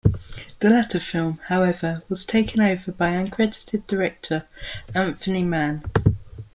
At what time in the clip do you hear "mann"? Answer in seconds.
5.43-5.83